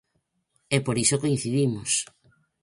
[0.75, 1.91] E por iso coincidimos.